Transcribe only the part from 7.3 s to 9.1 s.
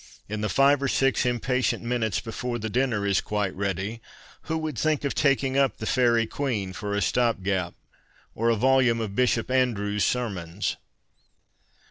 gap, or a volume